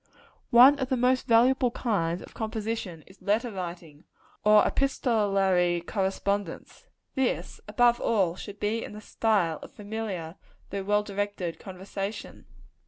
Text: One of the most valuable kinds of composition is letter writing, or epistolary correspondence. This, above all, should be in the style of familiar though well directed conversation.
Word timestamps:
One 0.49 0.79
of 0.79 0.89
the 0.89 0.97
most 0.97 1.27
valuable 1.27 1.69
kinds 1.69 2.23
of 2.23 2.33
composition 2.33 3.03
is 3.05 3.21
letter 3.21 3.51
writing, 3.51 4.05
or 4.43 4.65
epistolary 4.67 5.79
correspondence. 5.81 6.87
This, 7.13 7.61
above 7.67 8.01
all, 8.01 8.35
should 8.35 8.59
be 8.59 8.83
in 8.83 8.93
the 8.93 8.99
style 9.01 9.59
of 9.61 9.71
familiar 9.73 10.37
though 10.71 10.81
well 10.85 11.03
directed 11.03 11.59
conversation. 11.59 12.47